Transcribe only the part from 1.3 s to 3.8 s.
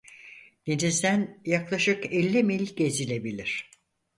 yaklaşık elli mil gezilebilir.